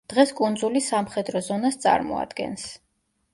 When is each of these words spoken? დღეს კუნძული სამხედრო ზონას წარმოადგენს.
დღეს 0.11 0.31
კუნძული 0.37 0.81
სამხედრო 0.85 1.41
ზონას 1.49 1.79
წარმოადგენს. 1.85 2.67